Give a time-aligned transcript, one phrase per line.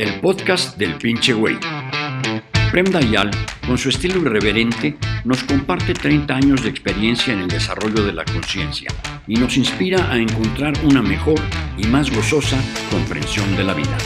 [0.00, 1.58] el podcast del pinche güey.
[2.72, 3.30] Prem Dayal,
[3.66, 4.96] con su estilo irreverente,
[5.26, 8.88] nos comparte 30 años de experiencia en el desarrollo de la conciencia
[9.26, 11.38] y nos inspira a encontrar una mejor
[11.76, 12.56] y más gozosa
[12.90, 13.98] comprensión de la vida.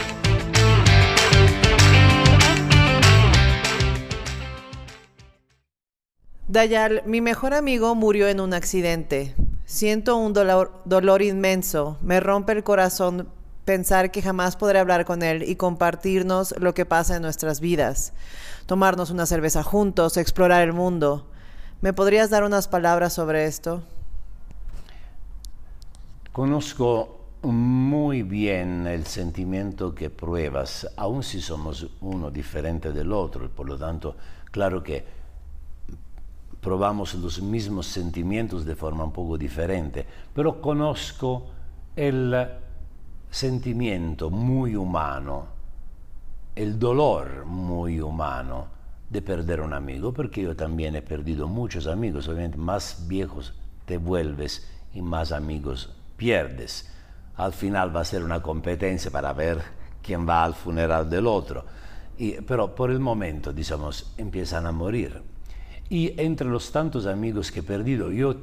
[6.48, 9.36] Dayal, mi mejor amigo murió en un accidente.
[9.64, 11.98] Siento un dolor, dolor inmenso.
[12.02, 13.28] Me rompe el corazón
[13.64, 18.12] pensar que jamás podré hablar con él y compartirnos lo que pasa en nuestras vidas,
[18.66, 21.26] tomarnos una cerveza juntos, explorar el mundo.
[21.80, 23.82] ¿Me podrías dar unas palabras sobre esto?
[26.32, 33.68] Conozco muy bien el sentimiento que pruebas, aun si somos uno diferente del otro, por
[33.68, 34.16] lo tanto,
[34.50, 35.04] claro que
[36.60, 41.50] probamos los mismos sentimientos de forma un poco diferente, pero conozco
[41.94, 42.34] el
[43.34, 45.46] sentimiento muy humano,
[46.54, 48.68] el dolor muy humano
[49.10, 53.52] de perder un amigo, porque yo también he perdido muchos amigos, obviamente más viejos
[53.86, 56.88] te vuelves y más amigos pierdes.
[57.34, 59.60] Al final va a ser una competencia para ver
[60.00, 61.64] quién va al funeral del otro.
[62.16, 65.20] Y, pero por el momento, digamos, empiezan a morir.
[65.88, 68.36] Y entre los tantos amigos que he perdido, yo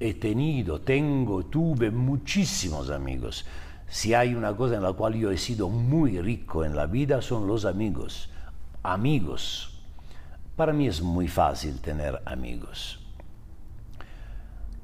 [0.00, 3.46] he tenido, tengo, tuve muchísimos amigos.
[3.92, 7.20] Si hay una cosa en la cual yo he sido muy rico en la vida
[7.20, 8.30] son los amigos.
[8.82, 9.84] Amigos.
[10.56, 12.98] Para mí es muy fácil tener amigos.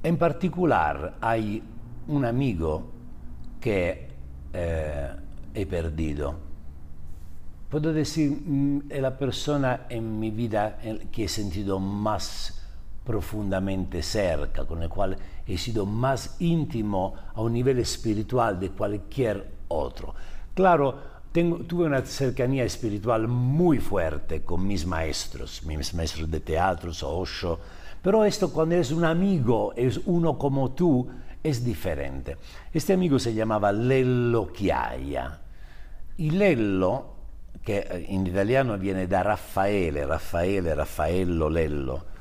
[0.02, 1.62] En particular hay
[2.06, 2.90] un amigo
[3.58, 4.10] que
[4.52, 5.10] eh,
[5.54, 6.34] he perdido.
[7.70, 12.67] Puedo decir, mm, es la persona en mi vida que he sentido más
[13.08, 19.50] profundamente cerca, con el cual he sido más íntimo a un nivel espiritual de cualquier
[19.68, 20.14] otro.
[20.52, 20.94] Claro,
[21.32, 27.58] tengo, tuve una cercanía espiritual muy fuerte con mis maestros, mis maestros de teatro, Osho,
[28.02, 31.08] pero esto cuando es un amigo, es uno como tú,
[31.42, 32.36] es diferente.
[32.74, 35.40] Este amigo se llamaba Lello Chiaia
[36.18, 37.06] y Lello,
[37.64, 42.17] que in italiano viene da Raffaele, Raffaele, Raffaello, Lello,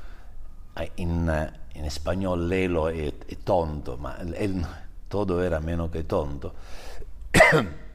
[0.96, 4.66] in, in español Lelo è, è tonto, ma él,
[5.08, 6.54] todo era meno che tonto.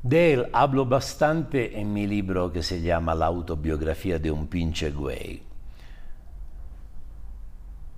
[0.00, 4.92] De él hablo bastante en mi libro que se llama La autobiografía de un pinche
[4.92, 5.42] güey.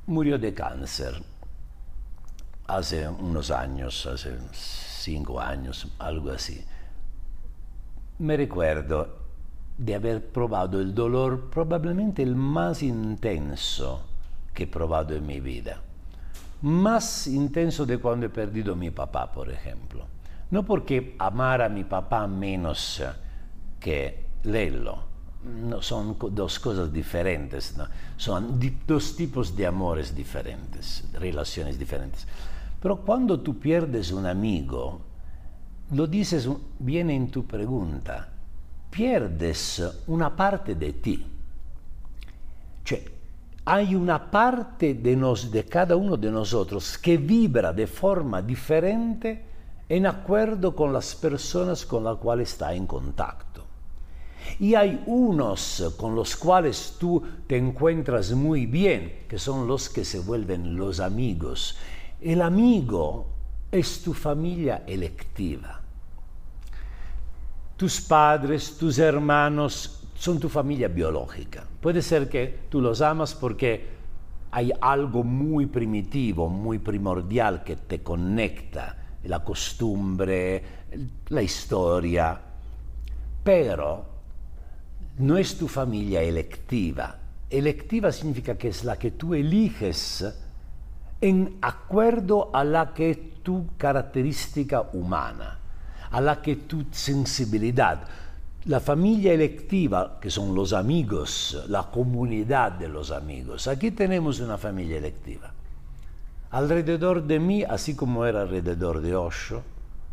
[0.07, 1.23] Murió de cáncer
[2.67, 6.65] hace unos años, hace cinco años, algo así.
[8.19, 9.20] Me recuerdo
[9.81, 14.03] de haber probado el dolor probablemente el más intenso
[14.53, 15.81] que he probado en mi vida.
[16.61, 20.05] Más intenso de cuando he perdido a mi papá, por ejemplo.
[20.51, 23.03] No porque amar a mi papá menos
[23.79, 25.05] que Lelo,
[25.45, 27.87] no, son dos cosas diferentes, ¿no?
[28.19, 32.27] son dos tipos de amores diferentes, relaciones diferentes.
[32.83, 35.01] Pero cuando tú pierdes un amigo,
[35.93, 36.47] lo dices,
[36.79, 38.30] viene en tu pregunta,
[38.91, 41.27] pierdes una parte de ti.
[42.83, 43.05] Cioè,
[43.65, 49.45] hay una parte de, nos, de cada uno de nosotros que vibra de forma diferente
[49.89, 53.65] en acuerdo con las personas con las cuales está en contacto.
[54.59, 60.05] Y hay unos con los cuales tú te encuentras muy bien, que son los que
[60.05, 61.77] se vuelven los amigos.
[62.21, 63.27] El amigo
[63.71, 65.80] es tu familia electiva
[67.81, 71.65] tus padres, tus hermanos son tu familia biológica.
[71.81, 73.87] Puede ser que tú los amas porque
[74.51, 80.63] hay algo muy primitivo, muy primordial que te conecta, la costumbre,
[81.31, 82.39] la historia,
[83.43, 84.05] pero
[85.17, 87.17] no es tu familia electiva.
[87.49, 90.23] Electiva significa que es la que tú eliges
[91.19, 95.60] en acuerdo a la que es tu característica humana
[96.11, 98.03] a la que tu sensibilidad,
[98.65, 103.69] la familia electiva, que son los amigos, la comunidad de los amigos.
[103.69, 105.53] Aquí tenemos una familia electiva.
[106.51, 109.63] Alrededor de mí, así como era alrededor de Osho,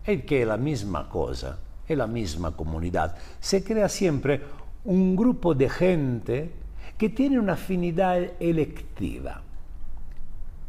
[0.06, 1.58] es que es la misma cosa,
[1.88, 3.18] es la misma comunidad.
[3.40, 4.42] Se crea siempre
[4.86, 6.52] un grupo de gente
[6.98, 9.42] que tiene una afinidad electiva.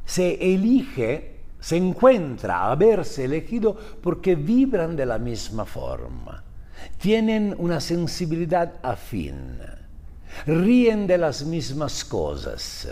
[0.04, 6.44] Se elige se encuentra haberse elegido porque vibran de la misma forma,
[6.99, 9.58] tienen una sensibilidad afín,
[10.46, 12.88] ríen de las mismas cosas,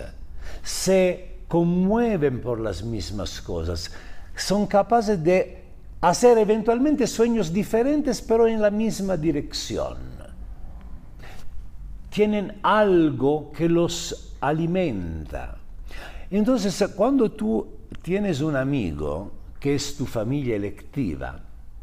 [0.63, 3.93] se conmueven por las mismas cosas,
[4.35, 5.63] son capaces de
[6.01, 9.97] hacer eventualmente sueños diferentes, pero en la misma dirección.
[12.11, 15.59] Tienen algo que los alimenta.
[16.31, 21.41] Entonces, cuando tú tienes un amigo que es tu familia electiva,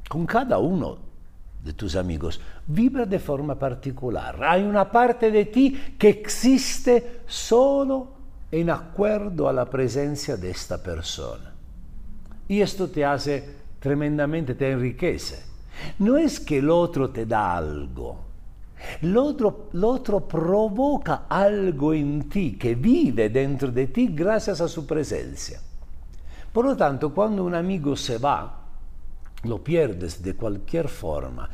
[0.07, 0.97] con cada uno
[1.63, 4.44] de tus amigos, vibra de forma particular.
[4.44, 8.07] Hay una parte de ti que existe solo
[8.51, 11.53] en acuerdo a la presencia de esta persona.
[12.47, 15.44] Y esto te hace tremendamente, te enriquece.
[15.99, 18.19] No es que el otro te da algo,
[19.01, 24.67] el otro, el otro provoca algo en ti que vive dentro de ti gracias a
[24.67, 25.59] su presencia.
[26.53, 28.59] Por lo tanto, cuando un amigo se va,
[29.44, 31.50] lo pierdes de cualquier forma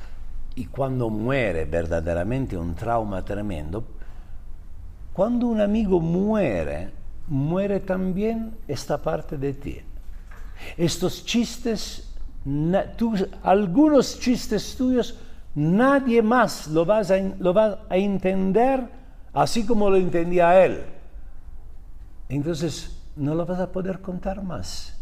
[0.56, 3.84] y cuando muere verdaderamente un trauma tremendo,
[5.14, 6.92] cuando un amigo muere,
[7.30, 9.80] muere también esta parte de ti.
[10.76, 12.14] Estos chistes,
[13.44, 15.18] algunos chistes tuyos,
[15.56, 18.82] nadie más lo, vas a, lo va a entender
[19.34, 20.84] así como lo entendía él.
[22.28, 25.00] Entonces no lo vas a poder contar más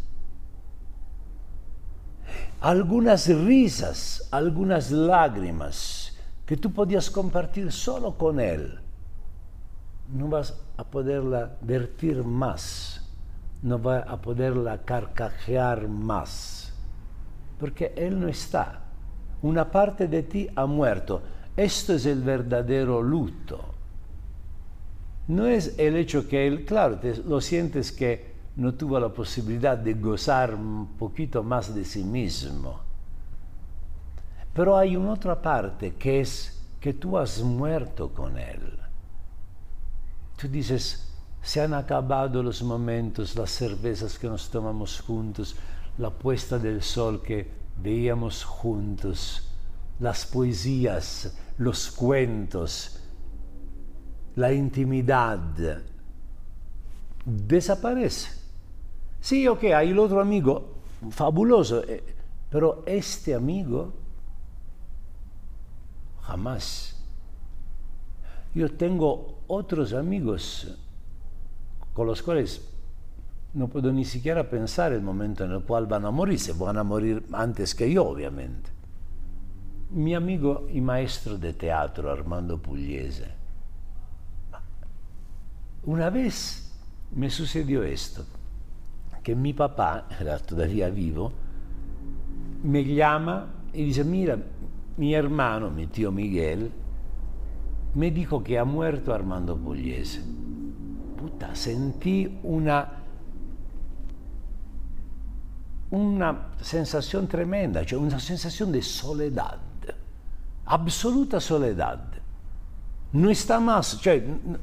[2.61, 8.79] algunas risas, algunas lágrimas que tú podías compartir solo con Él,
[10.13, 13.01] no vas a poderla vertir más,
[13.61, 16.73] no vas a poderla carcajear más,
[17.59, 18.81] porque Él no está.
[19.41, 21.21] Una parte de ti ha muerto.
[21.55, 23.76] Esto es el verdadero luto.
[25.27, 29.94] No es el hecho que Él, claro, lo sientes que no tuvo la posibilidad de
[29.94, 32.79] gozar un poquito más de sí mismo.
[34.53, 38.79] Pero hay una otra parte que es que tú has muerto con él.
[40.35, 41.13] Tú dices,
[41.44, 45.56] se han acabado los momentos, las cervezas que nos tomamos juntos,
[46.00, 49.51] la puesta del sol que veíamos juntos,
[50.00, 52.96] las poesías, los cuentos,
[54.38, 55.39] la intimidad.
[57.25, 58.31] Desaparece.
[59.19, 60.75] Sí, ok, hay el otro amigo,
[61.10, 62.04] fabuloso, eh,
[62.50, 63.94] pero este amigo
[66.22, 67.04] jamás.
[68.54, 70.78] Yo tengo otros amigos
[71.94, 72.62] con los cuales
[73.56, 76.78] no puedo ni siquiera pensar el momento en el cual van a morir, se van
[76.78, 78.69] a morir antes que yo, obviamente.
[79.89, 83.38] Mi amigo y maestro de teatro, Armando Pugliese,
[85.88, 86.72] una vez
[87.16, 88.24] me sucedió esto
[89.24, 91.34] que mi papá, era todavía vivo,
[92.63, 94.38] me llama y dice, mira,
[94.95, 96.72] mi hermano, mi tío Miguel,
[97.95, 100.22] me dijo que ha muerto Armando Pugliese.
[101.18, 102.89] Puta, sentí una,
[105.92, 109.57] una sensación tremenda, cioè una sensación de soledad,
[110.68, 112.00] absoluta soledad.
[113.13, 114.00] No está más,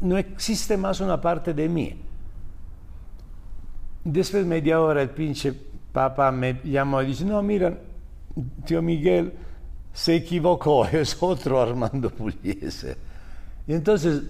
[0.01, 2.01] no existe más una parte de mí.
[4.05, 5.55] Después media hora el pinche
[5.93, 7.79] papá me llamó y dice, no, mira,
[8.67, 9.33] tío Miguel
[9.93, 12.97] se equivocó, es otro Armando Pugliese.
[13.67, 14.23] Y entonces,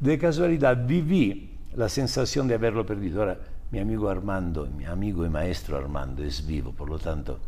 [0.00, 3.20] de casualidad, viví la sensación de haberlo perdido.
[3.20, 3.38] Ahora,
[3.70, 7.38] mi amigo Armando, mi amigo y maestro Armando es vivo, por lo tanto.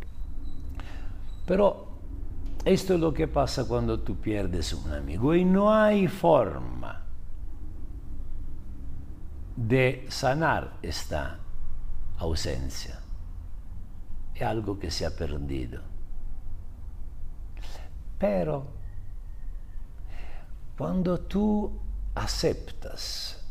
[1.47, 1.86] Pero
[2.67, 7.01] esto es lo que pasa cuando tú pierdes un amigo y no hay forma
[9.55, 11.39] de sanar esta
[12.19, 12.99] ausencia.
[14.35, 15.81] Es algo que se ha perdido.
[18.19, 18.67] Pero
[20.77, 21.71] cuando tú
[22.17, 23.47] aceptas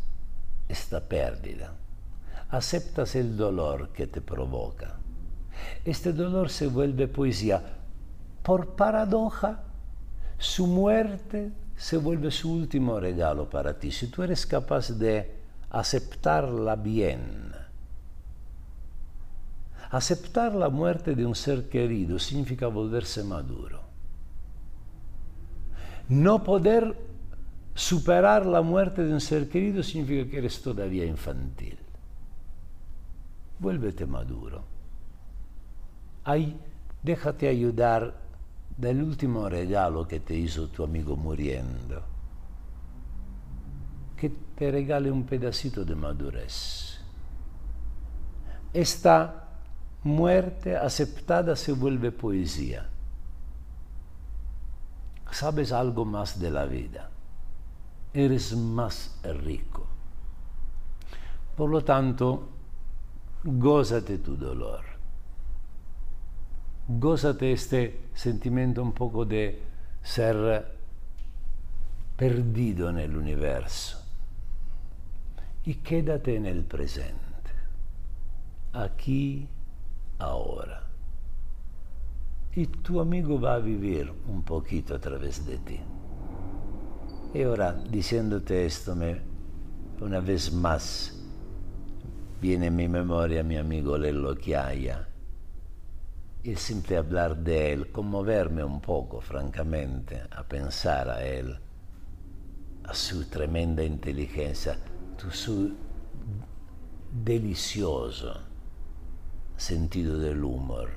[0.68, 1.74] esta pérdida,
[2.50, 4.98] aceptas el dolor que te provoca,
[5.86, 7.64] este dolor se vuelve poesía.
[8.46, 9.64] Por paradoja,
[10.38, 13.92] su muerte se vuelve su último regalo para ti.
[13.92, 15.36] Si tú eres capaz de
[15.72, 17.56] aceptarla bien,
[19.92, 23.82] Aceptar la muerte de un ser querido significa volverse maduro.
[26.10, 26.96] No poder
[27.74, 31.78] superar la muerte de un ser querido significa que eres todavía infantil.
[33.60, 34.64] Vuélvete maduro.
[36.24, 36.60] Ahí,
[37.02, 38.25] déjate ayudar
[38.78, 42.02] del último regalo que te hizo tu amigo muriendo.
[44.18, 47.00] Que te regale un pedacito de madurez.
[48.74, 49.50] Esta
[50.04, 52.90] muerte aceptada se vuelve poesía.
[55.32, 57.10] Sabes algo más de la vida.
[58.14, 59.86] Eres más rico.
[61.56, 62.50] Por lo tanto,
[63.44, 64.95] gózate tu dolor.
[66.88, 69.60] Gózate este sentimiento un poco de
[70.04, 70.76] ser
[72.16, 74.02] perdido en el universo
[75.66, 77.16] y quédate en el presente,
[78.74, 79.48] aquí,
[80.20, 80.84] ahora.
[82.56, 85.80] Y tu amigo va a vivir un poquito a través de ti.
[87.34, 88.96] Y ahora, diciéndote esto,
[90.00, 91.20] una vez más
[92.40, 95.15] viene en mi memoria mi amigo Lello Chiaia.
[96.46, 101.58] El simple hablar de él, conmoverme un poco, francamente, a pensar a él,
[102.84, 104.78] a su tremenda inteligencia,
[105.28, 105.76] a su
[107.12, 108.42] delicioso
[109.58, 110.92] sentido del humor.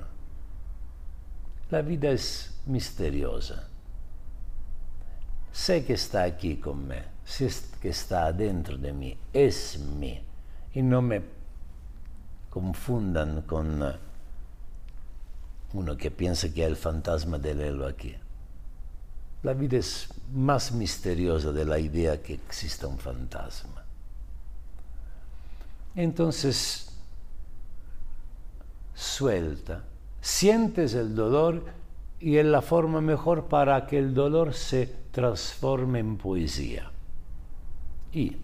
[1.71, 3.69] La vida es misteriosa.
[5.51, 7.49] Sé que está aquí con me, sé
[7.81, 10.23] que está dentro de mí, es mí.
[10.75, 11.23] Y no me
[12.51, 13.81] confundan con
[15.73, 18.15] uno que piensa que es el fantasma del Elo aquí.
[19.43, 23.83] La vida es más misteriosa de la idea que exista un fantasma.
[25.95, 26.91] Entonces,
[28.93, 29.83] suelta,
[30.21, 31.63] sientes el dolor
[32.19, 36.91] y es la forma mejor para que el dolor se transforme en poesía.
[38.11, 38.35] Y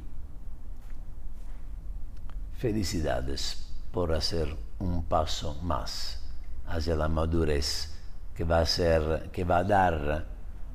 [2.57, 6.24] felicidades por hacer un paso más
[6.67, 7.93] hacia la madurez
[8.35, 10.25] que va a ser, que va a dar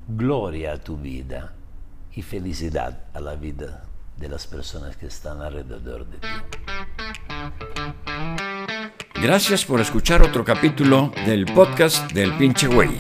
[0.09, 1.52] gloria a tu vida
[2.14, 3.85] y felicidad a la vida
[4.16, 6.28] de las personas que están alrededor de ti.
[9.23, 12.99] Gracias por escuchar otro capítulo del podcast del pinche güey.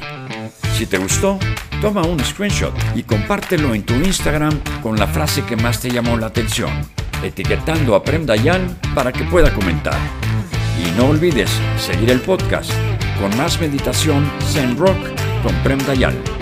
[0.74, 1.38] Si te gustó,
[1.80, 6.16] toma un screenshot y compártelo en tu Instagram con la frase que más te llamó
[6.16, 6.70] la atención,
[7.22, 9.98] etiquetando a Prem Dayan para que pueda comentar.
[10.80, 12.72] Y no olvides seguir el podcast
[13.20, 14.96] con más meditación Zen Rock
[15.42, 16.39] con Prem Dayan.